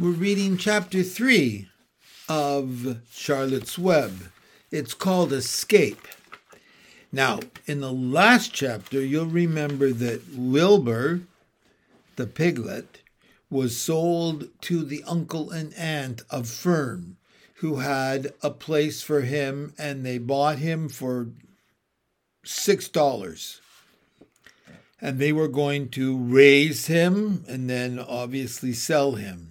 We're 0.00 0.10
reading 0.10 0.58
chapter 0.58 1.02
3 1.02 1.66
of 2.28 2.98
Charlotte's 3.10 3.76
Web. 3.76 4.30
It's 4.70 4.94
called 4.94 5.32
Escape. 5.32 6.06
Now, 7.10 7.40
in 7.66 7.80
the 7.80 7.90
last 7.92 8.54
chapter, 8.54 9.04
you'll 9.04 9.26
remember 9.26 9.90
that 9.90 10.22
Wilbur, 10.36 11.22
the 12.14 12.28
piglet, 12.28 13.00
was 13.50 13.76
sold 13.76 14.50
to 14.60 14.84
the 14.84 15.02
uncle 15.02 15.50
and 15.50 15.74
aunt 15.74 16.22
of 16.30 16.48
Fern, 16.48 17.16
who 17.54 17.78
had 17.78 18.32
a 18.40 18.50
place 18.50 19.02
for 19.02 19.22
him, 19.22 19.74
and 19.76 20.06
they 20.06 20.18
bought 20.18 20.58
him 20.58 20.88
for 20.88 21.26
six 22.44 22.88
dollars. 22.88 23.60
And 25.00 25.18
they 25.18 25.32
were 25.32 25.48
going 25.48 25.88
to 25.88 26.16
raise 26.16 26.86
him 26.86 27.44
and 27.48 27.68
then 27.68 27.98
obviously 27.98 28.72
sell 28.72 29.16
him. 29.16 29.47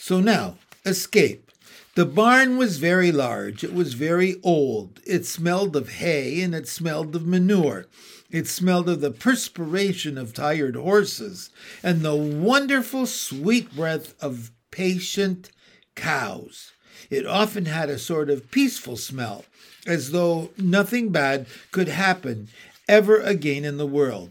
So 0.00 0.20
now, 0.20 0.56
escape. 0.86 1.50
The 1.96 2.06
barn 2.06 2.56
was 2.56 2.78
very 2.78 3.10
large. 3.10 3.64
It 3.64 3.74
was 3.74 3.94
very 3.94 4.36
old. 4.44 5.00
It 5.04 5.26
smelled 5.26 5.74
of 5.74 5.88
hay 5.94 6.40
and 6.40 6.54
it 6.54 6.68
smelled 6.68 7.16
of 7.16 7.26
manure. 7.26 7.86
It 8.30 8.46
smelled 8.46 8.88
of 8.88 9.00
the 9.00 9.10
perspiration 9.10 10.16
of 10.16 10.32
tired 10.32 10.76
horses 10.76 11.50
and 11.82 12.02
the 12.02 12.14
wonderful 12.14 13.06
sweet 13.06 13.74
breath 13.74 14.14
of 14.22 14.52
patient 14.70 15.50
cows. 15.96 16.70
It 17.10 17.26
often 17.26 17.64
had 17.64 17.90
a 17.90 17.98
sort 17.98 18.30
of 18.30 18.52
peaceful 18.52 18.96
smell, 18.96 19.46
as 19.84 20.12
though 20.12 20.50
nothing 20.56 21.08
bad 21.08 21.46
could 21.72 21.88
happen 21.88 22.48
ever 22.88 23.18
again 23.18 23.64
in 23.64 23.78
the 23.78 23.86
world. 23.86 24.30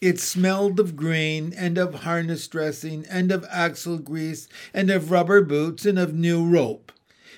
It 0.00 0.20
smelled 0.20 0.78
of 0.78 0.94
grain 0.94 1.54
and 1.56 1.78
of 1.78 1.94
harness 1.94 2.46
dressing 2.48 3.06
and 3.08 3.32
of 3.32 3.46
axle 3.50 3.96
grease 3.98 4.46
and 4.74 4.90
of 4.90 5.10
rubber 5.10 5.40
boots 5.40 5.86
and 5.86 5.98
of 5.98 6.12
new 6.12 6.46
rope. 6.46 6.92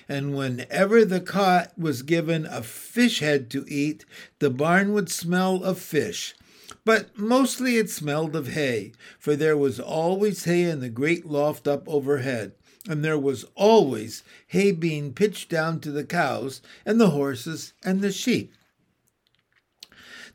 And 0.09 0.35
whenever 0.35 1.05
the 1.05 1.21
cot 1.21 1.71
was 1.77 2.01
given 2.01 2.45
a 2.45 2.61
fish 2.61 3.19
head 3.19 3.49
to 3.51 3.63
eat, 3.67 4.03
the 4.39 4.49
barn 4.49 4.91
would 4.91 5.09
smell 5.09 5.63
of 5.63 5.79
fish. 5.79 6.35
But 6.83 7.17
mostly 7.17 7.77
it 7.77 7.89
smelled 7.89 8.35
of 8.35 8.49
hay, 8.49 8.91
for 9.19 9.35
there 9.35 9.57
was 9.57 9.79
always 9.79 10.43
hay 10.43 10.63
in 10.63 10.79
the 10.81 10.89
great 10.89 11.25
loft 11.25 11.67
up 11.67 11.87
overhead, 11.87 12.53
and 12.87 13.05
there 13.05 13.19
was 13.19 13.45
always 13.55 14.23
hay 14.47 14.71
being 14.71 15.13
pitched 15.13 15.49
down 15.49 15.79
to 15.81 15.91
the 15.91 16.03
cows 16.03 16.61
and 16.85 16.99
the 16.99 17.11
horses 17.11 17.73
and 17.83 18.01
the 18.01 18.11
sheep. 18.11 18.53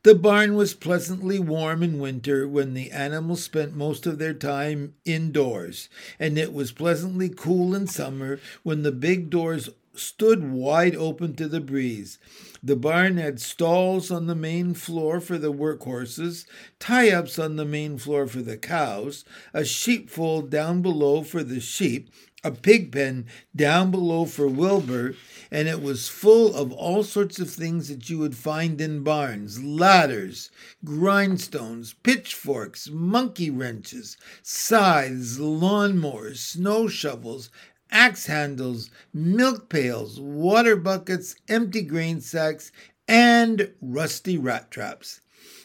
The 0.04 0.14
barn 0.14 0.54
was 0.54 0.74
pleasantly 0.74 1.38
warm 1.38 1.82
in 1.82 1.98
winter 1.98 2.46
when 2.46 2.74
the 2.74 2.90
animals 2.90 3.42
spent 3.42 3.74
most 3.74 4.04
of 4.04 4.18
their 4.18 4.34
time 4.34 4.92
indoors, 5.06 5.88
and 6.20 6.36
it 6.36 6.52
was 6.52 6.72
pleasantly 6.72 7.30
cool 7.30 7.74
in 7.74 7.86
summer 7.86 8.38
when 8.62 8.82
the 8.82 8.92
big 8.92 9.30
doors 9.30 9.70
stood 9.94 10.44
wide 10.52 10.94
open 10.94 11.34
to 11.36 11.48
the 11.48 11.60
breeze. 11.60 12.18
The 12.62 12.76
barn 12.76 13.16
had 13.16 13.40
stalls 13.40 14.10
on 14.10 14.26
the 14.26 14.34
main 14.34 14.74
floor 14.74 15.20
for 15.20 15.38
the 15.38 15.52
work 15.52 15.82
horses, 15.84 16.44
tie 16.78 17.10
ups 17.10 17.38
on 17.38 17.56
the 17.56 17.64
main 17.64 17.96
floor 17.96 18.26
for 18.26 18.42
the 18.42 18.58
cows, 18.58 19.24
a 19.54 19.64
sheepfold 19.64 20.50
down 20.50 20.82
below 20.82 21.22
for 21.22 21.42
the 21.42 21.60
sheep, 21.60 22.10
a 22.44 22.50
pig 22.50 22.92
pen 22.92 23.24
down 23.56 23.90
below 23.90 24.26
for 24.26 24.46
Wilbur, 24.46 25.16
and 25.50 25.66
it 25.66 25.80
was 25.82 26.08
full 26.08 26.54
of 26.54 26.70
all 26.70 27.02
sorts 27.02 27.38
of 27.38 27.50
things 27.50 27.88
that 27.88 28.10
you 28.10 28.18
would 28.18 28.36
find 28.36 28.80
in 28.80 29.02
barns 29.02 29.62
ladders, 29.64 30.50
grindstones, 30.84 31.94
pitchforks, 32.02 32.90
monkey 32.90 33.48
wrenches, 33.48 34.18
scythes, 34.42 35.38
lawnmowers, 35.38 36.36
snow 36.36 36.86
shovels, 36.86 37.50
axe 37.90 38.26
handles, 38.26 38.90
milk 39.12 39.70
pails, 39.70 40.20
water 40.20 40.76
buckets, 40.76 41.34
empty 41.48 41.82
grain 41.82 42.20
sacks, 42.20 42.70
and 43.08 43.72
rusty 43.80 44.36
rat 44.36 44.70
traps. 44.70 45.20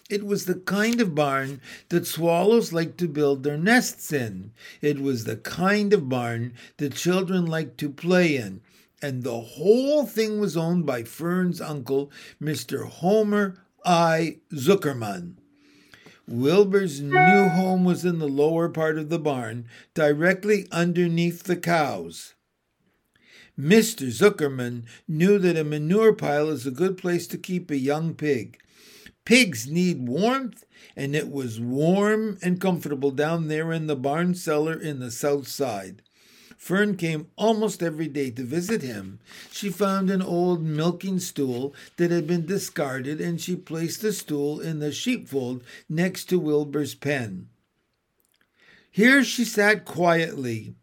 It 0.09 0.25
was 0.25 0.45
the 0.45 0.55
kind 0.55 0.99
of 1.01 1.13
barn 1.13 1.61
that 1.89 2.07
swallows 2.07 2.73
like 2.73 2.97
to 2.97 3.07
build 3.07 3.43
their 3.43 3.57
nests 3.57 4.11
in. 4.11 4.51
It 4.81 4.99
was 4.99 5.23
the 5.23 5.37
kind 5.37 5.93
of 5.93 6.09
barn 6.09 6.53
that 6.77 6.95
children 6.95 7.45
like 7.45 7.77
to 7.77 7.89
play 7.89 8.35
in. 8.35 8.61
And 9.03 9.21
the 9.21 9.39
whole 9.39 10.07
thing 10.07 10.39
was 10.39 10.57
owned 10.57 10.85
by 10.87 11.03
Fern's 11.03 11.61
uncle, 11.61 12.11
Mr. 12.41 12.85
Homer 12.85 13.63
I. 13.85 14.37
Zuckerman. 14.51 15.35
Wilbur's 16.27 17.01
new 17.01 17.47
home 17.47 17.83
was 17.85 18.03
in 18.03 18.19
the 18.19 18.27
lower 18.27 18.67
part 18.69 18.97
of 18.97 19.09
the 19.09 19.19
barn, 19.19 19.65
directly 19.93 20.67
underneath 20.71 21.43
the 21.43 21.55
cows. 21.55 22.33
Mr. 23.59 24.07
Zuckerman 24.07 24.85
knew 25.07 25.37
that 25.39 25.57
a 25.57 25.63
manure 25.63 26.13
pile 26.13 26.49
is 26.49 26.65
a 26.65 26.71
good 26.71 26.97
place 26.97 27.27
to 27.27 27.37
keep 27.37 27.69
a 27.69 27.77
young 27.77 28.13
pig. 28.13 28.59
Pigs 29.29 29.69
need 29.69 30.07
warmth, 30.07 30.65
and 30.95 31.15
it 31.15 31.31
was 31.31 31.59
warm 31.59 32.39
and 32.41 32.59
comfortable 32.59 33.11
down 33.11 33.47
there 33.47 33.71
in 33.71 33.85
the 33.85 33.95
barn 33.95 34.33
cellar 34.33 34.73
in 34.73 34.97
the 34.97 35.11
south 35.11 35.47
side. 35.47 36.01
Fern 36.57 36.97
came 36.97 37.27
almost 37.35 37.83
every 37.83 38.07
day 38.07 38.31
to 38.31 38.43
visit 38.43 38.81
him. 38.81 39.19
She 39.51 39.69
found 39.69 40.09
an 40.09 40.23
old 40.23 40.63
milking 40.63 41.19
stool 41.19 41.75
that 41.97 42.09
had 42.09 42.25
been 42.25 42.47
discarded, 42.47 43.21
and 43.21 43.39
she 43.39 43.55
placed 43.55 44.01
the 44.01 44.13
stool 44.13 44.59
in 44.59 44.79
the 44.79 44.91
sheepfold 44.91 45.63
next 45.87 46.25
to 46.29 46.39
Wilbur's 46.39 46.95
pen. 46.95 47.49
Here 48.89 49.23
she 49.23 49.45
sat 49.45 49.85
quietly 49.85 50.73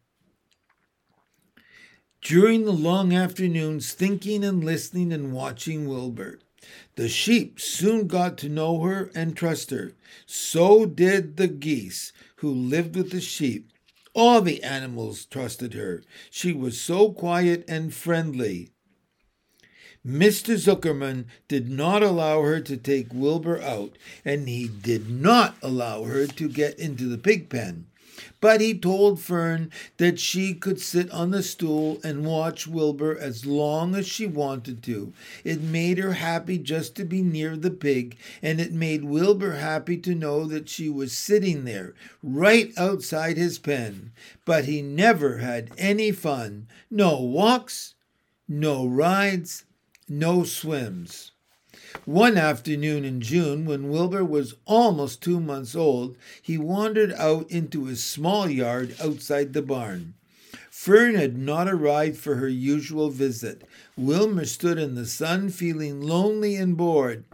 during 2.22 2.64
the 2.64 2.70
long 2.70 3.12
afternoons, 3.12 3.92
thinking 3.92 4.44
and 4.44 4.62
listening 4.62 5.12
and 5.12 5.32
watching 5.32 5.88
Wilbur. 5.88 6.38
The 6.96 7.08
sheep 7.08 7.60
soon 7.60 8.06
got 8.06 8.38
to 8.38 8.48
know 8.48 8.80
her 8.80 9.10
and 9.14 9.36
trust 9.36 9.70
her. 9.70 9.92
So 10.24 10.86
did 10.86 11.36
the 11.36 11.48
geese 11.48 12.12
who 12.36 12.50
lived 12.50 12.96
with 12.96 13.10
the 13.10 13.20
sheep. 13.20 13.70
All 14.14 14.40
the 14.40 14.62
animals 14.62 15.26
trusted 15.26 15.74
her. 15.74 16.02
She 16.30 16.52
was 16.52 16.80
so 16.80 17.10
quiet 17.12 17.64
and 17.68 17.92
friendly. 17.92 18.70
Mr. 20.06 20.56
Zuckerman 20.56 21.26
did 21.48 21.68
not 21.68 22.02
allow 22.02 22.42
her 22.42 22.60
to 22.60 22.76
take 22.76 23.12
Wilbur 23.12 23.60
out, 23.60 23.98
and 24.24 24.48
he 24.48 24.68
did 24.68 25.10
not 25.10 25.56
allow 25.62 26.04
her 26.04 26.26
to 26.28 26.48
get 26.48 26.78
into 26.78 27.04
the 27.08 27.18
pig 27.18 27.50
pen. 27.50 27.86
But 28.40 28.60
he 28.60 28.78
told 28.78 29.20
Fern 29.20 29.70
that 29.96 30.18
she 30.18 30.54
could 30.54 30.80
sit 30.80 31.10
on 31.10 31.30
the 31.30 31.42
stool 31.42 32.00
and 32.02 32.24
watch 32.24 32.66
Wilbur 32.66 33.18
as 33.18 33.46
long 33.46 33.94
as 33.94 34.06
she 34.06 34.26
wanted 34.26 34.82
to. 34.84 35.12
It 35.44 35.62
made 35.62 35.98
her 35.98 36.14
happy 36.14 36.58
just 36.58 36.94
to 36.96 37.04
be 37.04 37.22
near 37.22 37.56
the 37.56 37.70
pig, 37.70 38.16
and 38.42 38.60
it 38.60 38.72
made 38.72 39.04
Wilbur 39.04 39.52
happy 39.56 39.96
to 39.98 40.14
know 40.14 40.44
that 40.46 40.68
she 40.68 40.88
was 40.88 41.12
sitting 41.12 41.64
there, 41.64 41.94
right 42.22 42.72
outside 42.76 43.36
his 43.36 43.58
pen. 43.58 44.12
But 44.44 44.64
he 44.64 44.82
never 44.82 45.38
had 45.38 45.70
any 45.76 46.12
fun. 46.12 46.68
No 46.90 47.20
walks, 47.20 47.94
no 48.48 48.86
rides, 48.86 49.64
no 50.08 50.44
swims. 50.44 51.32
One 52.04 52.36
afternoon 52.36 53.04
in 53.04 53.20
June, 53.20 53.64
when 53.64 53.88
Wilbur 53.88 54.24
was 54.24 54.54
almost 54.64 55.22
two 55.22 55.40
months 55.40 55.74
old, 55.74 56.16
he 56.42 56.58
wandered 56.58 57.12
out 57.14 57.50
into 57.50 57.86
his 57.86 58.04
small 58.04 58.48
yard 58.48 58.94
outside 59.00 59.52
the 59.52 59.62
barn. 59.62 60.14
Fern 60.70 61.14
had 61.14 61.38
not 61.38 61.68
arrived 61.68 62.18
for 62.18 62.36
her 62.36 62.48
usual 62.48 63.10
visit. 63.10 63.62
Wilbur 63.96 64.44
stood 64.44 64.78
in 64.78 64.94
the 64.94 65.06
sun, 65.06 65.48
feeling 65.48 66.00
lonely 66.00 66.54
and 66.56 66.76
bored. 66.76 67.24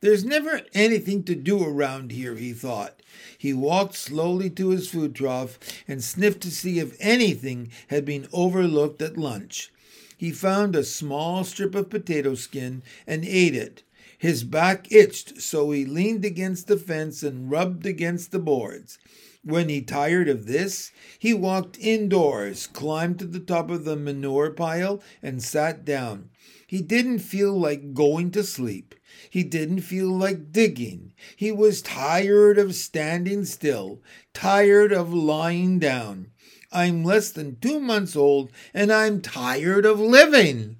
There's 0.00 0.24
never 0.24 0.62
anything 0.72 1.24
to 1.24 1.34
do 1.34 1.62
around 1.62 2.12
here, 2.12 2.36
he 2.36 2.52
thought. 2.52 3.00
He 3.36 3.52
walked 3.52 3.96
slowly 3.96 4.50
to 4.50 4.70
his 4.70 4.88
food 4.88 5.14
trough 5.14 5.58
and 5.86 6.02
sniffed 6.02 6.40
to 6.42 6.50
see 6.50 6.78
if 6.78 6.96
anything 7.00 7.70
had 7.88 8.04
been 8.04 8.28
overlooked 8.32 9.02
at 9.02 9.16
lunch. 9.16 9.70
He 10.16 10.30
found 10.30 10.76
a 10.76 10.84
small 10.84 11.44
strip 11.44 11.74
of 11.74 11.90
potato 11.90 12.34
skin 12.36 12.82
and 13.06 13.24
ate 13.24 13.56
it. 13.56 13.82
His 14.22 14.44
back 14.44 14.86
itched, 14.92 15.42
so 15.42 15.72
he 15.72 15.84
leaned 15.84 16.24
against 16.24 16.68
the 16.68 16.76
fence 16.76 17.24
and 17.24 17.50
rubbed 17.50 17.84
against 17.84 18.30
the 18.30 18.38
boards. 18.38 18.96
When 19.42 19.68
he 19.68 19.82
tired 19.82 20.28
of 20.28 20.46
this, 20.46 20.92
he 21.18 21.34
walked 21.34 21.76
indoors, 21.80 22.68
climbed 22.68 23.18
to 23.18 23.24
the 23.24 23.40
top 23.40 23.68
of 23.68 23.84
the 23.84 23.96
manure 23.96 24.52
pile, 24.52 25.02
and 25.24 25.42
sat 25.42 25.84
down. 25.84 26.30
He 26.64 26.82
didn't 26.82 27.18
feel 27.18 27.52
like 27.58 27.94
going 27.94 28.30
to 28.30 28.44
sleep. 28.44 28.94
He 29.28 29.42
didn't 29.42 29.80
feel 29.80 30.16
like 30.16 30.52
digging. 30.52 31.14
He 31.34 31.50
was 31.50 31.82
tired 31.82 32.58
of 32.58 32.76
standing 32.76 33.44
still, 33.44 34.02
tired 34.32 34.92
of 34.92 35.12
lying 35.12 35.80
down. 35.80 36.28
I'm 36.70 37.02
less 37.02 37.32
than 37.32 37.56
two 37.56 37.80
months 37.80 38.14
old, 38.14 38.52
and 38.72 38.92
I'm 38.92 39.20
tired 39.20 39.84
of 39.84 39.98
living 39.98 40.76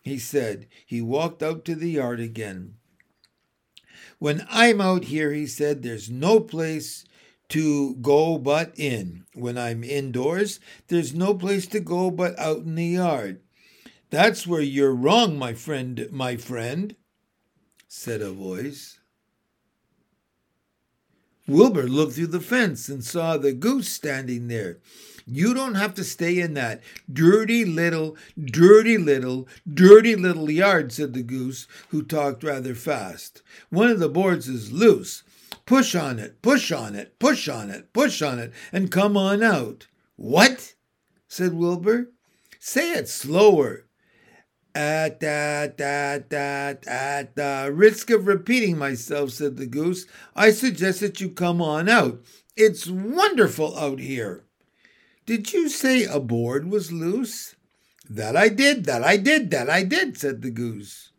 he 0.00 0.18
said. 0.18 0.66
He 0.86 1.00
walked 1.00 1.42
out 1.42 1.64
to 1.66 1.74
the 1.74 1.90
yard 1.90 2.20
again. 2.20 2.74
When 4.18 4.46
I'm 4.50 4.80
out 4.80 5.04
here, 5.04 5.32
he 5.32 5.46
said, 5.46 5.82
there's 5.82 6.10
no 6.10 6.40
place 6.40 7.04
to 7.48 7.96
go 7.96 8.38
but 8.38 8.72
in. 8.78 9.24
When 9.34 9.58
I'm 9.58 9.82
indoors, 9.82 10.60
there's 10.88 11.14
no 11.14 11.34
place 11.34 11.66
to 11.68 11.80
go 11.80 12.10
but 12.10 12.38
out 12.38 12.58
in 12.58 12.76
the 12.76 12.84
yard. 12.84 13.40
That's 14.10 14.46
where 14.46 14.60
you're 14.60 14.94
wrong, 14.94 15.38
my 15.38 15.54
friend, 15.54 16.06
my 16.10 16.36
friend, 16.36 16.96
said 17.88 18.22
a 18.22 18.30
voice. 18.30 18.99
Wilbur 21.50 21.88
looked 21.88 22.14
through 22.14 22.28
the 22.28 22.40
fence 22.40 22.88
and 22.88 23.04
saw 23.04 23.36
the 23.36 23.52
goose 23.52 23.88
standing 23.88 24.46
there. 24.46 24.78
You 25.26 25.52
don't 25.52 25.74
have 25.74 25.94
to 25.94 26.04
stay 26.04 26.38
in 26.38 26.54
that 26.54 26.80
dirty 27.12 27.64
little, 27.64 28.16
dirty 28.42 28.96
little, 28.96 29.48
dirty 29.68 30.14
little 30.16 30.50
yard, 30.50 30.92
said 30.92 31.12
the 31.12 31.22
goose, 31.22 31.66
who 31.90 32.02
talked 32.02 32.44
rather 32.44 32.74
fast. 32.74 33.42
One 33.68 33.88
of 33.88 33.98
the 33.98 34.08
boards 34.08 34.48
is 34.48 34.72
loose. 34.72 35.24
Push 35.66 35.94
on 35.94 36.18
it, 36.18 36.40
push 36.40 36.72
on 36.72 36.94
it, 36.94 37.18
push 37.18 37.48
on 37.48 37.70
it, 37.70 37.92
push 37.92 38.22
on 38.22 38.38
it, 38.38 38.52
and 38.72 38.90
come 38.90 39.16
on 39.16 39.42
out. 39.42 39.88
What? 40.16 40.74
said 41.28 41.54
Wilbur. 41.54 42.12
Say 42.58 42.92
it 42.92 43.08
slower. 43.08 43.86
At 44.80 45.22
at 45.22 45.78
at 45.78 46.32
at 46.32 46.86
at 46.86 47.36
the 47.36 47.70
risk 47.70 48.08
of 48.08 48.26
repeating 48.26 48.78
myself, 48.78 49.32
said 49.32 49.58
the 49.58 49.66
goose, 49.66 50.06
I 50.34 50.52
suggest 50.52 51.00
that 51.00 51.20
you 51.20 51.28
come 51.28 51.60
on 51.60 51.86
out. 51.90 52.22
It's 52.56 52.86
wonderful 52.86 53.78
out 53.78 53.98
here. 53.98 54.46
Did 55.26 55.52
you 55.52 55.68
say 55.68 56.04
a 56.04 56.18
board 56.18 56.70
was 56.70 56.92
loose? 56.92 57.56
That 58.08 58.38
I 58.38 58.48
did, 58.48 58.86
that 58.86 59.04
I 59.04 59.18
did, 59.18 59.50
that 59.50 59.68
I 59.68 59.82
did, 59.82 60.16
said 60.16 60.40
the 60.40 60.50
goose. 60.50 61.12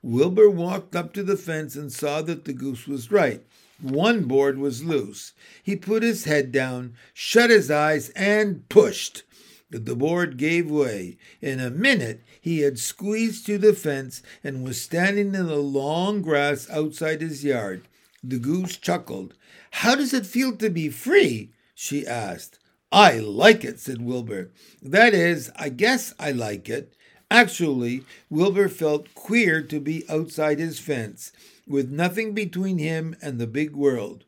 Wilbur 0.00 0.48
walked 0.48 0.94
up 0.94 1.12
to 1.14 1.24
the 1.24 1.36
fence 1.36 1.74
and 1.74 1.92
saw 1.92 2.22
that 2.22 2.44
the 2.44 2.52
goose 2.52 2.86
was 2.86 3.10
right. 3.10 3.44
One 3.82 4.26
board 4.26 4.58
was 4.58 4.84
loose. 4.84 5.32
He 5.60 5.74
put 5.74 6.04
his 6.04 6.22
head 6.22 6.52
down, 6.52 6.94
shut 7.14 7.50
his 7.50 7.68
eyes, 7.68 8.10
and 8.10 8.68
pushed. 8.68 9.24
The 9.70 9.94
board 9.94 10.38
gave 10.38 10.70
way. 10.70 11.18
In 11.42 11.60
a 11.60 11.70
minute, 11.70 12.22
he 12.40 12.60
had 12.60 12.78
squeezed 12.78 13.44
through 13.44 13.58
the 13.58 13.74
fence 13.74 14.22
and 14.42 14.64
was 14.64 14.80
standing 14.80 15.34
in 15.34 15.46
the 15.46 15.56
long 15.56 16.22
grass 16.22 16.68
outside 16.70 17.20
his 17.20 17.44
yard. 17.44 17.86
The 18.24 18.38
goose 18.38 18.76
chuckled. 18.76 19.34
How 19.72 19.94
does 19.94 20.14
it 20.14 20.26
feel 20.26 20.56
to 20.56 20.70
be 20.70 20.88
free? 20.88 21.52
she 21.74 22.06
asked. 22.06 22.58
I 22.90 23.18
like 23.18 23.64
it, 23.64 23.78
said 23.78 24.00
Wilbur. 24.00 24.50
That 24.82 25.12
is, 25.12 25.50
I 25.54 25.68
guess 25.68 26.14
I 26.18 26.32
like 26.32 26.70
it. 26.70 26.94
Actually, 27.30 28.04
Wilbur 28.30 28.70
felt 28.70 29.14
queer 29.14 29.60
to 29.62 29.78
be 29.78 30.08
outside 30.08 30.58
his 30.58 30.78
fence, 30.78 31.30
with 31.66 31.90
nothing 31.90 32.32
between 32.32 32.78
him 32.78 33.14
and 33.20 33.38
the 33.38 33.46
big 33.46 33.76
world. 33.76 34.24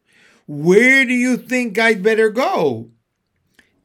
Where 0.46 1.06
do 1.06 1.14
you 1.14 1.38
think 1.38 1.78
I'd 1.78 2.02
better 2.02 2.28
go? 2.28 2.90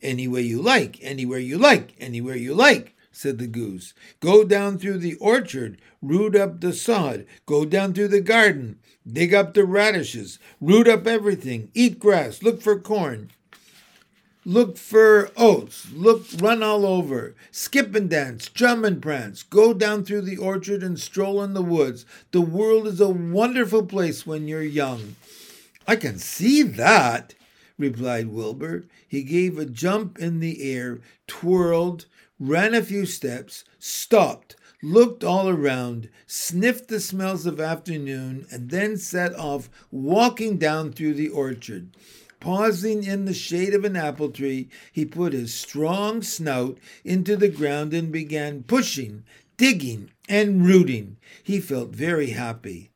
Anywhere 0.05 0.41
you 0.41 0.61
like, 0.61 0.99
anywhere 1.01 1.39
you 1.39 1.57
like, 1.57 1.95
anywhere 1.99 2.35
you 2.35 2.53
like, 2.53 2.95
said 3.11 3.39
the 3.39 3.47
goose. 3.47 3.95
Go 4.19 4.43
down 4.43 4.77
through 4.77 4.99
the 4.99 5.15
orchard, 5.15 5.81
root 5.99 6.35
up 6.35 6.61
the 6.61 6.73
sod, 6.73 7.25
go 7.47 7.65
down 7.65 7.91
through 7.91 8.09
the 8.09 8.21
garden, 8.21 8.77
dig 9.11 9.33
up 9.33 9.55
the 9.55 9.65
radishes, 9.65 10.37
root 10.61 10.87
up 10.87 11.07
everything, 11.07 11.71
eat 11.73 11.97
grass, 11.97 12.43
look 12.43 12.61
for 12.61 12.79
corn. 12.79 13.31
Look 14.45 14.77
for 14.77 15.31
oats, 15.35 15.91
look, 15.91 16.27
run 16.37 16.61
all 16.61 16.85
over, 16.85 17.33
skip 17.49 17.95
and 17.95 18.07
dance, 18.07 18.47
drum 18.47 18.85
and 18.85 19.01
prance, 19.01 19.41
go 19.41 19.73
down 19.73 20.05
through 20.05 20.21
the 20.21 20.37
orchard 20.37 20.83
and 20.83 20.99
stroll 20.99 21.41
in 21.41 21.55
the 21.55 21.63
woods. 21.63 22.05
The 22.29 22.41
world 22.41 22.85
is 22.85 23.01
a 23.01 23.09
wonderful 23.09 23.87
place 23.87 24.27
when 24.27 24.47
you're 24.47 24.61
young. 24.61 25.15
I 25.87 25.95
can 25.95 26.19
see 26.19 26.61
that, 26.61 27.33
replied 27.77 28.27
Wilbur. 28.27 28.85
He 29.07 29.23
gave 29.23 29.57
a 29.57 29.65
jump 29.65 30.19
in 30.19 30.39
the 30.39 30.63
air, 30.71 31.01
twirled, 31.27 32.05
ran 32.39 32.73
a 32.73 32.81
few 32.81 33.05
steps, 33.05 33.63
stopped, 33.79 34.55
looked 34.81 35.23
all 35.23 35.49
around, 35.49 36.09
sniffed 36.27 36.87
the 36.87 36.99
smells 36.99 37.45
of 37.45 37.59
afternoon, 37.59 38.45
and 38.51 38.69
then 38.69 38.97
set 38.97 39.33
off 39.35 39.69
walking 39.91 40.57
down 40.57 40.91
through 40.91 41.13
the 41.13 41.29
orchard. 41.29 41.95
Pausing 42.39 43.03
in 43.03 43.25
the 43.25 43.33
shade 43.33 43.73
of 43.73 43.83
an 43.85 43.95
apple 43.95 44.29
tree, 44.29 44.69
he 44.91 45.05
put 45.05 45.33
his 45.33 45.53
strong 45.53 46.21
snout 46.21 46.77
into 47.03 47.35
the 47.35 47.49
ground 47.49 47.93
and 47.93 48.11
began 48.11 48.63
pushing, 48.63 49.23
digging, 49.57 50.11
and 50.29 50.65
rooting. 50.65 51.17
He 51.43 51.59
felt 51.59 51.89
very 51.89 52.31
happy. 52.31 52.91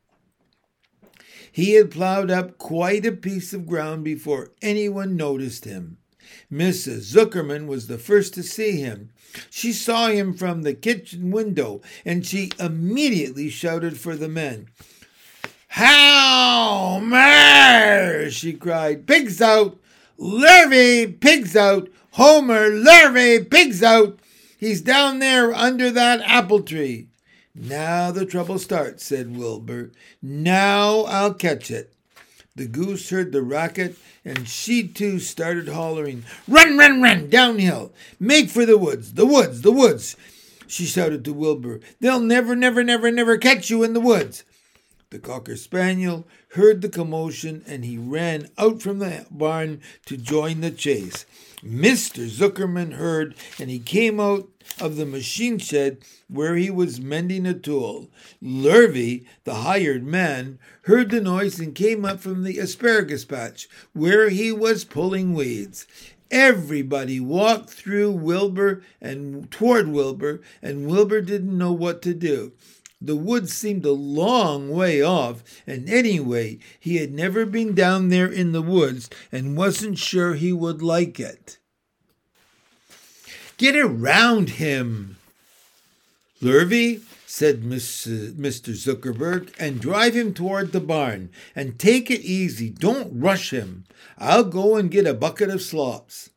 He 1.52 1.74
had 1.74 1.90
plowed 1.90 2.30
up 2.30 2.58
quite 2.58 3.04
a 3.04 3.12
piece 3.12 3.52
of 3.52 3.66
ground 3.66 4.04
before 4.04 4.52
anyone 4.62 5.16
noticed 5.16 5.64
him. 5.64 5.98
Mrs. 6.52 7.12
Zuckerman 7.12 7.66
was 7.66 7.86
the 7.86 7.98
first 7.98 8.34
to 8.34 8.42
see 8.42 8.80
him. 8.80 9.10
She 9.50 9.72
saw 9.72 10.08
him 10.08 10.34
from 10.34 10.62
the 10.62 10.74
kitchen 10.74 11.30
window, 11.30 11.80
and 12.04 12.26
she 12.26 12.50
immediately 12.58 13.48
shouted 13.48 13.98
for 13.98 14.16
the 14.16 14.28
men. 14.28 14.68
Homer! 15.70 17.10
she 18.30 18.52
cried. 18.52 19.06
Pigs 19.06 19.40
out! 19.40 19.78
Lurvy! 20.18 21.06
Pigs 21.20 21.54
out! 21.56 21.88
Homer! 22.12 22.70
Lurvy! 22.70 23.48
Pigs 23.48 23.82
out! 23.82 24.18
He's 24.58 24.80
down 24.80 25.20
there 25.20 25.54
under 25.54 25.90
that 25.90 26.20
apple 26.22 26.62
tree. 26.62 27.09
Now 27.54 28.10
the 28.10 28.26
trouble 28.26 28.58
starts, 28.58 29.04
said 29.04 29.36
Wilbur. 29.36 29.90
Now 30.22 31.00
I'll 31.02 31.34
catch 31.34 31.70
it. 31.70 31.92
The 32.56 32.66
goose 32.66 33.10
heard 33.10 33.32
the 33.32 33.42
racket, 33.42 33.96
and 34.24 34.48
she 34.48 34.86
too 34.86 35.18
started 35.18 35.68
hollering, 35.68 36.24
Run, 36.48 36.76
run, 36.76 37.00
run, 37.00 37.30
downhill! 37.30 37.92
Make 38.18 38.50
for 38.50 38.66
the 38.66 38.76
woods, 38.76 39.14
the 39.14 39.24
woods, 39.24 39.62
the 39.62 39.72
woods! 39.72 40.16
She 40.66 40.84
shouted 40.84 41.24
to 41.24 41.32
Wilbur, 41.32 41.80
They'll 42.00 42.20
never, 42.20 42.54
never, 42.54 42.84
never, 42.84 43.10
never 43.10 43.38
catch 43.38 43.70
you 43.70 43.82
in 43.82 43.92
the 43.92 44.00
woods. 44.00 44.44
The 45.10 45.18
Cocker 45.18 45.56
Spaniel 45.56 46.24
heard 46.50 46.82
the 46.82 46.88
commotion 46.88 47.64
and 47.66 47.84
he 47.84 47.98
ran 47.98 48.48
out 48.56 48.80
from 48.80 49.00
the 49.00 49.26
barn 49.28 49.80
to 50.06 50.16
join 50.16 50.60
the 50.60 50.70
chase. 50.70 51.26
Mr. 51.64 52.28
Zuckerman 52.28 52.92
heard 52.92 53.34
and 53.58 53.68
he 53.70 53.80
came 53.80 54.20
out 54.20 54.48
of 54.78 54.94
the 54.94 55.04
machine 55.04 55.58
shed 55.58 55.98
where 56.28 56.54
he 56.54 56.70
was 56.70 57.00
mending 57.00 57.44
a 57.44 57.54
tool. 57.54 58.08
Lurvy, 58.40 59.24
the 59.42 59.54
hired 59.54 60.04
man, 60.06 60.60
heard 60.82 61.10
the 61.10 61.20
noise 61.20 61.58
and 61.58 61.74
came 61.74 62.04
up 62.04 62.20
from 62.20 62.44
the 62.44 62.58
asparagus 62.58 63.24
patch 63.24 63.68
where 63.92 64.28
he 64.28 64.52
was 64.52 64.84
pulling 64.84 65.34
weeds. 65.34 65.88
Everybody 66.30 67.18
walked 67.18 67.70
through 67.70 68.12
Wilbur 68.12 68.84
and 69.00 69.50
toward 69.50 69.88
Wilbur, 69.88 70.40
and 70.62 70.86
Wilbur 70.86 71.20
didn't 71.22 71.58
know 71.58 71.72
what 71.72 72.00
to 72.02 72.14
do. 72.14 72.52
The 73.00 73.16
woods 73.16 73.52
seemed 73.54 73.86
a 73.86 73.92
long 73.92 74.70
way 74.70 75.00
off, 75.00 75.42
and 75.66 75.88
anyway, 75.88 76.58
he 76.78 76.96
had 76.96 77.12
never 77.12 77.46
been 77.46 77.74
down 77.74 78.08
there 78.08 78.30
in 78.30 78.52
the 78.52 78.60
woods 78.60 79.08
and 79.32 79.56
wasn't 79.56 79.98
sure 79.98 80.34
he 80.34 80.52
would 80.52 80.82
like 80.82 81.18
it. 81.18 81.58
Get 83.56 83.74
around 83.74 84.50
him, 84.50 85.16
Lurvy, 86.42 87.02
said 87.26 87.62
Mr. 87.62 88.34
Zuckerman, 88.34 89.50
and 89.58 89.80
drive 89.80 90.14
him 90.14 90.34
toward 90.34 90.72
the 90.72 90.80
barn. 90.80 91.30
And 91.54 91.78
take 91.78 92.10
it 92.10 92.22
easy. 92.22 92.70
Don't 92.70 93.20
rush 93.20 93.50
him. 93.50 93.84
I'll 94.18 94.44
go 94.44 94.76
and 94.76 94.90
get 94.90 95.06
a 95.06 95.14
bucket 95.14 95.48
of 95.48 95.62
slops. 95.62 96.30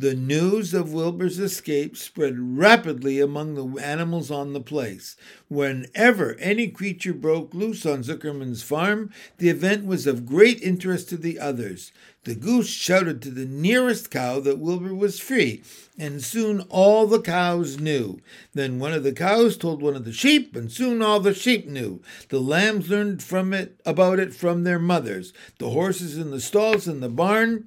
The 0.00 0.14
news 0.14 0.74
of 0.74 0.92
Wilbur's 0.92 1.40
escape 1.40 1.96
spread 1.96 2.36
rapidly 2.38 3.18
among 3.18 3.54
the 3.56 3.82
animals 3.82 4.30
on 4.30 4.52
the 4.52 4.60
place. 4.60 5.16
Whenever 5.48 6.36
any 6.36 6.68
creature 6.68 7.12
broke 7.12 7.52
loose 7.52 7.84
on 7.84 8.04
Zuckerman's 8.04 8.62
farm, 8.62 9.10
the 9.38 9.48
event 9.48 9.86
was 9.86 10.06
of 10.06 10.24
great 10.24 10.62
interest 10.62 11.08
to 11.08 11.16
the 11.16 11.40
others. 11.40 11.90
The 12.22 12.36
goose 12.36 12.68
shouted 12.68 13.22
to 13.22 13.30
the 13.30 13.46
nearest 13.46 14.08
cow 14.10 14.38
that 14.40 14.60
Wilbur 14.60 14.94
was 14.94 15.18
free, 15.18 15.62
and 15.98 16.22
soon 16.22 16.60
all 16.68 17.06
the 17.06 17.22
cows 17.22 17.80
knew. 17.80 18.20
Then 18.54 18.78
one 18.78 18.92
of 18.92 19.02
the 19.02 19.12
cows 19.12 19.56
told 19.56 19.82
one 19.82 19.96
of 19.96 20.04
the 20.04 20.12
sheep, 20.12 20.54
and 20.54 20.70
soon 20.70 21.02
all 21.02 21.18
the 21.18 21.34
sheep 21.34 21.66
knew. 21.66 22.02
The 22.28 22.38
lambs 22.38 22.88
learned 22.88 23.22
from 23.22 23.52
it 23.52 23.80
about 23.84 24.20
it 24.20 24.32
from 24.32 24.62
their 24.62 24.78
mothers. 24.78 25.32
The 25.58 25.70
horses 25.70 26.18
in 26.18 26.30
the 26.30 26.40
stalls 26.40 26.86
in 26.86 27.00
the 27.00 27.08
barn 27.08 27.66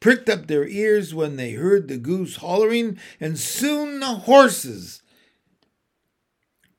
pricked 0.00 0.30
up 0.30 0.46
their 0.46 0.66
ears 0.66 1.14
when 1.14 1.36
they 1.36 1.52
heard 1.52 1.69
the 1.78 1.98
goose 1.98 2.36
hollering, 2.36 2.98
and 3.20 3.38
soon 3.38 4.00
the 4.00 4.06
horses 4.06 5.02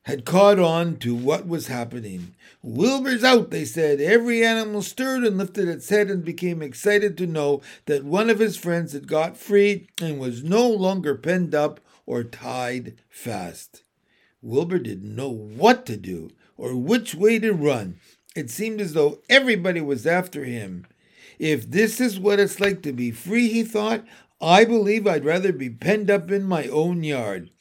had 0.03 0.25
caught 0.25 0.59
on 0.59 0.97
to 0.97 1.15
what 1.15 1.47
was 1.47 1.67
happening. 1.67 2.33
Wilbur's 2.63 3.23
out, 3.23 3.51
they 3.51 3.65
said. 3.65 4.01
Every 4.01 4.43
animal 4.43 4.81
stirred 4.81 5.23
and 5.23 5.37
lifted 5.37 5.67
its 5.67 5.89
head 5.89 6.09
and 6.09 6.25
became 6.25 6.61
excited 6.61 7.17
to 7.17 7.27
know 7.27 7.61
that 7.85 8.03
one 8.03 8.29
of 8.29 8.39
his 8.39 8.57
friends 8.57 8.93
had 8.93 9.07
got 9.07 9.37
free 9.37 9.87
and 10.01 10.19
was 10.19 10.43
no 10.43 10.67
longer 10.67 11.15
penned 11.15 11.53
up 11.53 11.79
or 12.05 12.23
tied 12.23 12.95
fast. 13.09 13.83
Wilbur 14.41 14.79
didn't 14.79 15.15
know 15.15 15.29
what 15.29 15.85
to 15.85 15.97
do 15.97 16.31
or 16.57 16.75
which 16.75 17.13
way 17.13 17.37
to 17.39 17.53
run. 17.53 17.99
It 18.35 18.49
seemed 18.49 18.81
as 18.81 18.93
though 18.93 19.19
everybody 19.29 19.81
was 19.81 20.07
after 20.07 20.45
him. 20.45 20.85
If 21.37 21.69
this 21.69 21.99
is 21.99 22.19
what 22.19 22.39
it's 22.39 22.59
like 22.59 22.81
to 22.83 22.93
be 22.93 23.11
free, 23.11 23.49
he 23.49 23.63
thought, 23.63 24.05
I 24.41 24.65
believe 24.65 25.05
I'd 25.05 25.23
rather 25.23 25.53
be 25.53 25.69
penned 25.69 26.09
up 26.09 26.31
in 26.31 26.43
my 26.43 26.67
own 26.67 27.03
yard. 27.03 27.51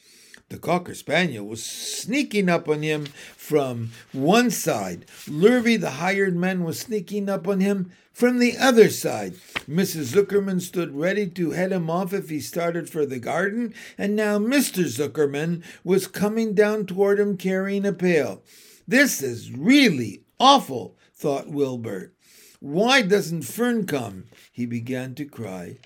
The 0.49 0.59
Cocker 0.59 0.95
Spaniel 0.95 1.47
was 1.47 1.65
sneaking 1.65 2.49
up 2.49 2.69
on 2.69 2.83
him 2.83 3.07
from 3.37 3.91
one 4.13 4.51
side. 4.51 5.05
Lurvy, 5.29 5.79
the 5.79 5.91
hired 5.91 6.35
man, 6.35 6.65
was 6.65 6.81
sneaking 6.81 7.29
up 7.29 7.47
on 7.47 7.61
him 7.61 7.93
from 8.13 8.39
the 8.39 8.57
other 8.59 8.89
side. 8.89 9.35
Mrs. 9.69 10.15
Zuckerman 10.15 10.61
stood 10.61 10.97
ready 10.97 11.29
to 11.29 11.53
head 11.53 11.71
him 11.71 11.89
off 11.89 12.13
if 12.13 12.31
he 12.31 12.41
started 12.41 12.89
for 12.89 13.07
the 13.07 13.21
garden, 13.21 13.75
and 13.97 14.17
now 14.17 14.39
Mr. 14.39 14.85
Zuckerman 14.85 15.63
was 15.85 16.07
coming 16.07 16.55
down 16.55 16.87
toward 16.87 17.21
him 17.21 17.37
carrying 17.37 17.87
a 17.87 17.93
pail. 17.93 18.43
This 18.89 19.23
is 19.23 19.53
really 19.53 20.25
awful, 20.41 20.97
thought 21.15 21.49
Wilbur. 21.49 22.13
Why 22.59 23.03
doesn't 23.03 23.43
Fern 23.43 23.87
come? 23.87 24.25
He 24.51 24.67
began 24.67 25.15
to 25.15 25.25
cry. 25.27 25.79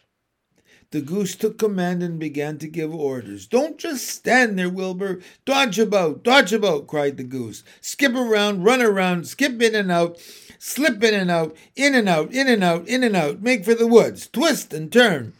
The 0.94 1.00
goose 1.00 1.34
took 1.34 1.58
command 1.58 2.04
and 2.04 2.20
began 2.20 2.56
to 2.58 2.68
give 2.68 2.94
orders. 2.94 3.48
Don't 3.48 3.78
just 3.78 4.06
stand 4.06 4.56
there, 4.56 4.70
Wilbur. 4.70 5.18
Dodge 5.44 5.80
about, 5.80 6.22
dodge 6.22 6.52
about, 6.52 6.86
cried 6.86 7.16
the 7.16 7.24
goose. 7.24 7.64
Skip 7.80 8.14
around, 8.14 8.62
run 8.62 8.80
around, 8.80 9.26
skip 9.26 9.60
in 9.60 9.74
and 9.74 9.90
out, 9.90 10.20
slip 10.60 11.02
in 11.02 11.12
and 11.12 11.32
out, 11.32 11.56
in 11.74 11.96
and 11.96 12.08
out, 12.08 12.32
in 12.32 12.46
and 12.46 12.62
out, 12.62 12.86
in 12.86 13.02
and 13.02 13.16
out. 13.16 13.42
Make 13.42 13.64
for 13.64 13.74
the 13.74 13.88
woods, 13.88 14.28
twist 14.28 14.72
and 14.72 14.92
turn. 14.92 15.32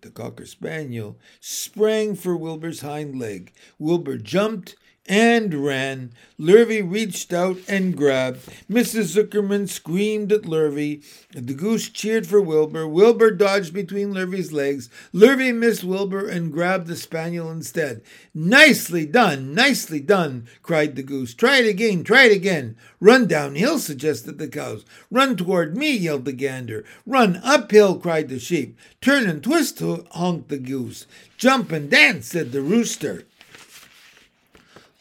The 0.00 0.10
cocker 0.10 0.44
spaniel 0.44 1.16
sprang 1.38 2.16
for 2.16 2.36
Wilbur's 2.36 2.80
hind 2.80 3.16
leg. 3.16 3.52
Wilbur 3.78 4.18
jumped 4.18 4.74
and 5.08 5.54
ran. 5.54 6.12
Lurvy 6.38 6.82
reached 6.82 7.32
out 7.32 7.56
and 7.66 7.96
grabbed. 7.96 8.40
Mrs. 8.70 9.16
Zuckerman 9.16 9.68
screamed 9.68 10.32
at 10.32 10.42
Lurvy. 10.42 11.02
The 11.32 11.54
goose 11.54 11.88
cheered 11.88 12.26
for 12.26 12.40
Wilbur. 12.40 12.86
Wilbur 12.86 13.30
dodged 13.30 13.72
between 13.72 14.12
Lurvy's 14.12 14.52
legs. 14.52 14.90
Lurvy 15.14 15.54
missed 15.54 15.84
Wilbur 15.84 16.28
and 16.28 16.52
grabbed 16.52 16.88
the 16.88 16.96
spaniel 16.96 17.50
instead. 17.50 18.02
Nicely 18.34 19.06
done, 19.06 19.54
nicely 19.54 20.00
done, 20.00 20.46
cried 20.62 20.96
the 20.96 21.02
goose. 21.02 21.34
Try 21.34 21.58
it 21.58 21.68
again, 21.68 22.04
try 22.04 22.24
it 22.24 22.32
again. 22.32 22.76
Run 23.00 23.26
downhill, 23.26 23.78
suggested 23.78 24.38
the 24.38 24.48
cows. 24.48 24.84
Run 25.10 25.36
toward 25.36 25.76
me, 25.76 25.96
yelled 25.96 26.24
the 26.24 26.32
gander. 26.32 26.84
Run 27.06 27.40
uphill, 27.42 27.98
cried 27.98 28.28
the 28.28 28.38
sheep. 28.38 28.78
Turn 29.00 29.26
and 29.26 29.42
twist, 29.42 29.80
honked 29.80 30.48
the 30.48 30.58
goose. 30.58 31.06
Jump 31.38 31.72
and 31.72 31.90
dance, 31.90 32.26
said 32.26 32.52
the 32.52 32.62
rooster. 32.62 33.24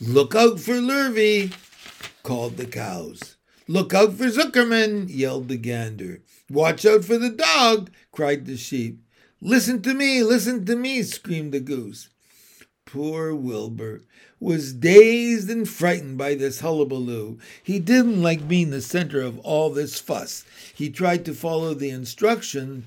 Look 0.01 0.35
out 0.35 0.59
for 0.59 0.73
Lurvy, 0.73 1.53
called 2.21 2.57
the 2.57 2.65
cows. 2.65 3.37
Look 3.65 3.93
out 3.93 4.13
for 4.13 4.25
Zuckerman, 4.25 5.07
yelled 5.07 5.47
the 5.47 5.55
gander. 5.55 6.21
Watch 6.49 6.85
out 6.85 7.05
for 7.05 7.17
the 7.17 7.29
dog, 7.29 7.91
cried 8.11 8.45
the 8.45 8.57
sheep. 8.57 8.99
Listen 9.39 9.81
to 9.83 9.93
me, 9.93 10.21
listen 10.21 10.65
to 10.65 10.75
me, 10.75 11.01
screamed 11.01 11.53
the 11.53 11.61
goose. 11.61 12.09
Poor 12.85 13.33
Wilbur 13.33 14.01
was 14.37 14.73
dazed 14.73 15.49
and 15.49 15.67
frightened 15.67 16.17
by 16.17 16.35
this 16.35 16.59
hullabaloo. 16.59 17.39
He 17.63 17.79
didn't 17.79 18.21
like 18.21 18.49
being 18.49 18.71
the 18.71 18.81
center 18.81 19.21
of 19.21 19.39
all 19.39 19.69
this 19.69 19.99
fuss. 19.99 20.43
He 20.75 20.89
tried 20.89 21.23
to 21.23 21.33
follow 21.33 21.73
the 21.73 21.89
instruction 21.89 22.85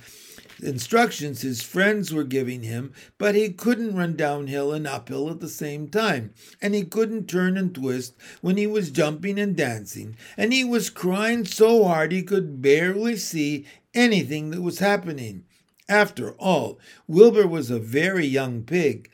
instructions 0.63 1.43
his 1.43 1.63
friends 1.63 2.13
were 2.13 2.25
giving 2.25 2.63
him, 2.63 2.93
but 3.17 3.35
he 3.35 3.51
couldn't 3.51 3.97
run 3.97 4.17
downhill 4.17 4.73
and 4.73 4.87
uphill 4.87 5.31
at 5.31 5.41
the 5.41 5.49
same 5.49 5.89
time, 5.89 6.33
and 6.61 6.75
he 6.75 6.85
couldn't 6.85 7.29
turn 7.29 7.57
and 7.57 7.75
twist 7.75 8.15
when 8.41 8.57
he 8.57 8.67
was 8.67 8.91
jumping 8.91 9.39
and 9.39 9.57
dancing, 9.57 10.17
and 10.37 10.53
he 10.53 10.65
was 10.65 10.91
crying 10.91 11.45
so 11.45 11.85
hard 11.85 12.13
he 12.13 12.23
could 12.23 12.61
barely 12.61 13.17
see 13.17 13.67
anything 13.95 14.51
that 14.51 14.63
was 14.63 14.79
happening. 14.79 15.45
After 15.89 16.33
all, 16.33 16.79
Wilbur 17.07 17.47
was 17.47 17.71
a 17.71 17.79
very 17.79 18.27
young 18.27 18.63
pig. 18.63 19.11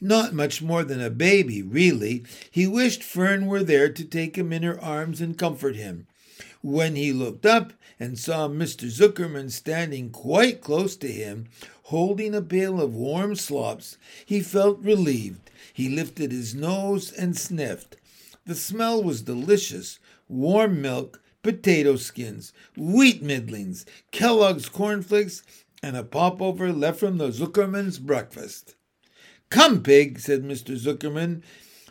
Not 0.00 0.34
much 0.34 0.62
more 0.62 0.84
than 0.84 1.00
a 1.00 1.10
baby, 1.10 1.62
really. 1.62 2.24
He 2.50 2.66
wished 2.66 3.02
Fern 3.02 3.46
were 3.46 3.62
there 3.62 3.90
to 3.90 4.04
take 4.04 4.36
him 4.36 4.52
in 4.52 4.62
her 4.62 4.80
arms 4.80 5.20
and 5.20 5.38
comfort 5.38 5.76
him. 5.76 6.06
When 6.66 6.96
he 6.96 7.12
looked 7.12 7.46
up 7.46 7.74
and 8.00 8.18
saw 8.18 8.48
Mr. 8.48 8.90
Zuckerman 8.90 9.52
standing 9.52 10.10
quite 10.10 10.60
close 10.60 10.96
to 10.96 11.06
him, 11.06 11.46
holding 11.84 12.34
a 12.34 12.42
pail 12.42 12.80
of 12.80 12.92
warm 12.92 13.36
slops, 13.36 13.98
he 14.24 14.40
felt 14.40 14.80
relieved. 14.80 15.48
He 15.72 15.88
lifted 15.88 16.32
his 16.32 16.56
nose 16.56 17.12
and 17.12 17.38
sniffed. 17.38 17.98
The 18.46 18.56
smell 18.56 19.00
was 19.00 19.22
delicious 19.22 20.00
warm 20.28 20.82
milk, 20.82 21.22
potato 21.44 21.94
skins, 21.94 22.52
wheat 22.76 23.22
middlings, 23.22 23.84
Kellogg's 24.10 24.68
cornflakes, 24.68 25.44
and 25.84 25.96
a 25.96 26.02
popover 26.02 26.72
left 26.72 26.98
from 26.98 27.18
the 27.18 27.28
Zuckerman's 27.28 28.00
breakfast. 28.00 28.74
Come, 29.50 29.84
pig, 29.84 30.18
said 30.18 30.42
Mr. 30.42 30.76
Zuckerman, 30.76 31.42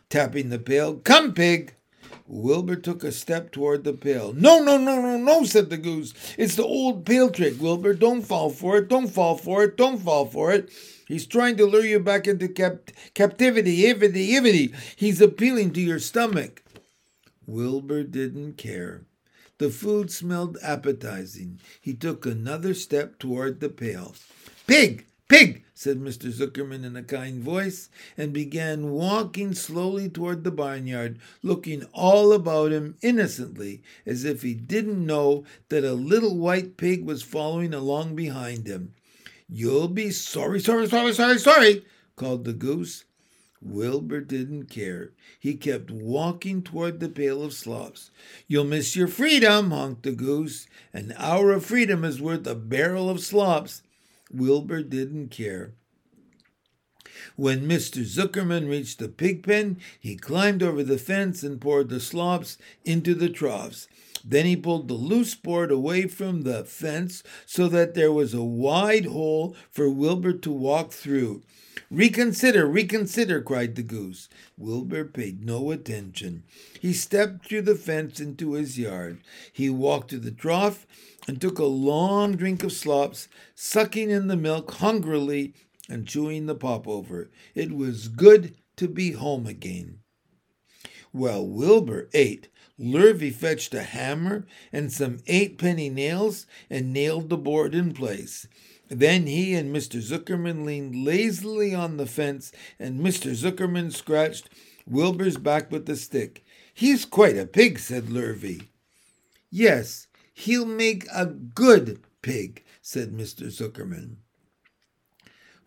tapping 0.10 0.50
the 0.50 0.60
pail. 0.60 0.96
Come, 0.96 1.34
pig. 1.34 1.75
Wilbur 2.27 2.75
took 2.75 3.03
a 3.03 3.12
step 3.12 3.51
toward 3.51 3.84
the 3.84 3.94
pail. 3.94 4.34
No, 4.34 4.60
no, 4.60 4.77
no, 4.77 5.00
no, 5.00 5.17
no, 5.17 5.44
said 5.44 5.70
the 5.70 5.77
goose. 5.77 6.13
It's 6.38 6.55
the 6.55 6.63
old 6.63 7.05
pail 7.05 7.29
trick, 7.29 7.62
Wilbur. 7.62 7.94
Don't 7.94 8.24
fall 8.24 8.50
for 8.50 8.77
it. 8.77 8.88
Don't 8.88 9.08
fall 9.08 9.38
for 9.38 9.63
it. 9.63 9.77
Don't 9.77 10.00
fall 10.00 10.25
for 10.25 10.51
it. 10.51 10.72
He's 11.08 11.27
trying 11.27 11.55
to 11.58 11.65
lure 11.65 11.86
you 11.86 12.00
back 12.00 12.27
into 12.27 12.48
cap- 12.48 12.89
captivity. 13.13 13.84
Ivity, 13.84 14.29
ivity. 14.29 14.75
He's 14.96 15.22
appealing 15.22 15.74
to 15.74 15.82
your 15.82 16.00
stomach. 16.00 16.63
Wilbur 17.46 18.03
didn't 18.03 18.58
care. 18.58 19.05
The 19.60 19.70
food 19.70 20.12
smelled 20.12 20.58
appetizing. 20.63 21.60
He 21.79 21.94
took 21.94 22.25
another 22.25 22.74
step 22.74 23.20
toward 23.20 23.60
the 23.60 23.70
pail. 23.70 24.15
Pig! 24.65 25.05
Pig! 25.27 25.63
said 25.74 26.00
Mr. 26.00 26.32
Zuckerman 26.32 26.86
in 26.86 26.96
a 26.96 27.01
kind 27.01 27.41
voice, 27.41 27.89
and 28.15 28.32
began 28.32 28.91
walking 28.91 29.53
slowly 29.55 30.08
toward 30.08 30.44
the 30.44 30.51
barnyard, 30.51 31.17
looking 31.41 31.84
all 31.94 32.32
about 32.32 32.72
him 32.72 32.96
innocently, 33.01 33.82
as 34.05 34.24
if 34.24 34.44
he 34.44 34.53
didn't 34.53 35.03
know 35.03 35.44
that 35.70 35.84
a 35.84 35.94
little 35.94 36.38
white 36.38 36.77
pig 36.77 37.03
was 37.03 37.24
following 37.24 37.74
along 37.74 38.15
behind 38.15 38.67
him. 38.67 38.94
You'll 39.50 39.88
be 39.88 40.12
sorry, 40.12 40.60
sorry, 40.60 40.88
sorry, 40.88 41.13
sorry, 41.13 41.39
sorry, 41.39 41.86
called 42.15 42.46
the 42.46 42.53
goose. 42.53 43.03
Wilbur 43.62 44.22
didn't 44.22 44.67
care. 44.67 45.12
He 45.39 45.55
kept 45.55 45.89
walking 45.89 46.62
toward 46.62 47.00
the 47.00 47.10
pail 47.10 47.44
of 47.44 47.53
slops. 47.53 48.12
You'll 48.48 48.63
miss 48.63 48.96
your 48.96 49.08
freedom, 49.08 49.72
honked 49.72 50.03
the 50.03 50.12
goose. 50.12 50.67
An 50.94 51.13
hour 51.17 51.51
of 51.51 51.65
freedom 51.65 52.05
is 52.05 52.22
worth 52.22 52.46
a 52.46 52.53
barrel 52.53 53.10
of 53.10 53.22
slops. 53.22 53.82
Wilbur 54.32 54.84
didn't 54.84 55.29
care. 55.29 55.74
When 57.36 57.67
Mr. 57.67 58.03
Zuckerman 58.03 58.67
reached 58.67 59.00
the 59.00 59.08
pig 59.08 59.44
pen, 59.44 59.77
he 60.00 60.15
climbed 60.15 60.62
over 60.62 60.84
the 60.84 60.98
fence 60.98 61.44
and 61.44 61.62
poured 61.62 61.89
the 61.89 62.00
slops 62.00 62.58
into 62.84 63.13
the 63.13 63.29
troughs. 63.29 63.88
Then 64.24 64.46
he 64.46 64.55
pulled 64.55 64.88
the 64.88 64.96
loose 64.96 65.36
board 65.36 65.72
away 65.72 66.08
from 66.08 66.41
the 66.41 66.63
fence 66.65 67.22
so 67.46 67.67
that 67.70 67.94
there 67.94 68.12
was 68.12 68.34
a 68.34 68.44
wide 68.44 69.05
hole 69.05 69.55
for 69.70 69.89
Wilbur 69.89 70.34
to 70.34 70.51
walk 70.51 70.91
through. 70.91 71.44
Reconsider, 71.91 72.65
reconsider, 72.65 73.41
cried 73.41 73.75
the 73.75 73.84
goose. 73.84 74.27
Wilbur 74.58 75.05
paid 75.05 75.46
no 75.46 75.70
attention. 75.72 76.44
He 76.79 76.94
stepped 76.94 77.46
through 77.46 77.63
the 77.63 77.75
fence 77.75 78.20
into 78.20 78.53
his 78.53 78.79
yard. 78.79 79.20
He 79.53 79.70
walked 79.70 80.10
to 80.10 80.17
the 80.17 80.32
trough 80.32 80.88
and 81.27 81.41
took 81.41 81.60
a 81.60 81.65
long 81.65 82.36
drink 82.36 82.63
of 82.63 82.72
slops, 82.72 83.27
sucking 83.55 84.10
in 84.10 84.27
the 84.27 84.36
milk 84.36 84.72
hungrily 84.75 85.53
and 85.89 86.08
chewing 86.08 86.46
the 86.46 86.55
popover. 86.55 87.29
It 87.53 87.72
was 87.72 88.08
good 88.08 88.55
to 88.77 88.88
be 88.88 89.12
home 89.12 89.48
again. 89.48 90.00
While 91.12 91.48
Wilbur 91.48 92.10
ate, 92.13 92.50
Lurvy 92.77 93.32
fetched 93.32 93.74
a 93.74 93.84
hammer 93.84 94.46
and 94.74 94.91
some 94.91 95.20
eight 95.27 95.58
penny 95.58 95.89
nails 95.89 96.46
and 96.70 96.91
nailed 96.91 97.29
the 97.29 97.38
board 97.38 97.74
in 97.74 97.94
place. 97.94 98.48
Then 98.89 99.25
he 99.25 99.55
and 99.55 99.74
Mr. 99.74 100.01
Zuckerman 100.01 100.65
leaned 100.65 100.96
lazily 101.05 101.74
on 101.74 101.98
the 101.98 102.05
fence, 102.05 102.51
and 102.77 103.00
Mr. 103.00 103.32
Zuckerman 103.32 103.91
scratched 103.91 104.50
Wilbur's 104.86 105.38
back 105.38 105.72
with 105.72 105.86
the 105.86 105.96
stick. 105.96 106.44
He's 106.74 107.05
quite 107.05 107.38
a 107.38 107.48
pig, 107.48 107.79
said 107.79 108.05
Lurvy. 108.05 108.67
Yes, 109.50 110.04
he'll 110.36 110.65
make 110.65 111.08
a 111.12 111.25
good 111.25 112.00
pig, 112.22 112.63
said 112.82 113.12
Mr. 113.12 113.48
Zuckerman. 113.48 114.18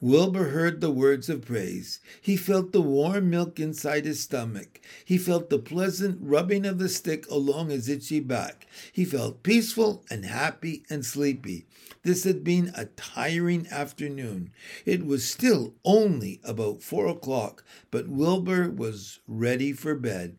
Wilbur 0.00 0.50
heard 0.50 0.80
the 0.80 0.92
words 0.92 1.28
of 1.28 1.44
praise. 1.44 1.98
He 2.20 2.36
felt 2.36 2.70
the 2.70 2.80
warm 2.80 3.30
milk 3.30 3.58
inside 3.58 4.04
his 4.04 4.20
stomach. 4.20 4.80
He 5.04 5.18
felt 5.18 5.50
the 5.50 5.58
pleasant 5.58 6.18
rubbing 6.20 6.64
of 6.64 6.78
the 6.78 6.88
stick 6.88 7.28
along 7.28 7.70
his 7.70 7.88
itchy 7.88 8.20
back. 8.20 8.68
He 8.92 9.04
felt 9.04 9.42
peaceful 9.42 10.04
and 10.08 10.24
happy 10.24 10.84
and 10.88 11.04
sleepy. 11.04 11.66
This 12.04 12.22
had 12.22 12.44
been 12.44 12.70
a 12.76 12.84
tiring 12.84 13.66
afternoon. 13.72 14.52
It 14.86 15.04
was 15.04 15.28
still 15.28 15.74
only 15.84 16.40
about 16.44 16.80
four 16.80 17.08
o'clock, 17.08 17.64
but 17.90 18.06
Wilbur 18.06 18.70
was 18.70 19.18
ready 19.26 19.72
for 19.72 19.96
bed. 19.96 20.36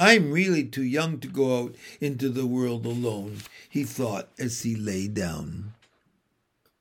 I'm 0.00 0.32
really 0.32 0.64
too 0.64 0.82
young 0.82 1.18
to 1.20 1.28
go 1.28 1.58
out 1.58 1.74
into 2.00 2.30
the 2.30 2.46
world 2.46 2.86
alone, 2.86 3.42
he 3.68 3.84
thought 3.84 4.30
as 4.38 4.62
he 4.62 4.74
lay 4.74 5.08
down. 5.08 5.74